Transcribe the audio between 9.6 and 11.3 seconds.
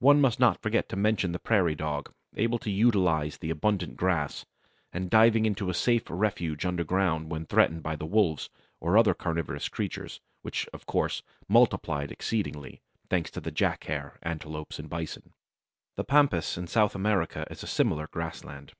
creatures, which, of course,